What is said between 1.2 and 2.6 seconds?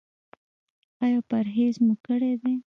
پرهیز مو کړی دی؟